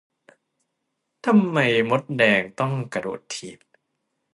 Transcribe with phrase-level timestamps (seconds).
[1.25, 1.57] ทำไม
[1.89, 3.59] มดแดงต้องกระโดดถีบ